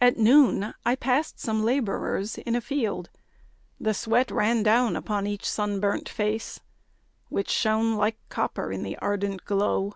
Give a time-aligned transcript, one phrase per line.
[0.00, 3.10] At noon I passed some labourers in a field.
[3.78, 6.58] The sweat ran down upon each sunburnt face,
[7.28, 9.94] Which shone like copper in the ardent glow.